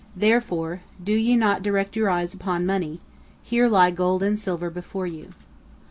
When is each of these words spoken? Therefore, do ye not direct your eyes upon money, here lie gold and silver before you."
Therefore, 0.15 0.81
do 1.03 1.11
ye 1.13 1.37
not 1.37 1.61
direct 1.61 1.95
your 1.95 2.09
eyes 2.09 2.33
upon 2.33 2.65
money, 2.65 2.99
here 3.43 3.67
lie 3.67 3.91
gold 3.91 4.23
and 4.23 4.39
silver 4.39 4.71
before 4.71 5.05
you." 5.05 5.33